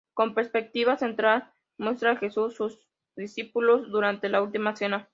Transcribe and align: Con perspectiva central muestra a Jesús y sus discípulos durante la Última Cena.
Con 0.15 0.33
perspectiva 0.33 0.97
central 0.97 1.53
muestra 1.77 2.13
a 2.13 2.15
Jesús 2.15 2.53
y 2.53 2.55
sus 2.55 2.79
discípulos 3.15 3.91
durante 3.91 4.29
la 4.29 4.41
Última 4.41 4.75
Cena. 4.75 5.07